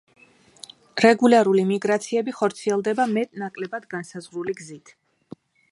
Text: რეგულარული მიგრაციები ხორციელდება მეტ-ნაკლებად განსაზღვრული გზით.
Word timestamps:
რეგულარული 1.05 1.65
მიგრაციები 1.73 2.35
ხორციელდება 2.39 3.07
მეტ-ნაკლებად 3.13 3.87
განსაზღვრული 3.95 4.57
გზით. 4.63 4.99